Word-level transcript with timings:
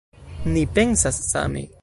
Ni 0.55 0.63
pensas 0.79 1.21
same. 1.29 1.65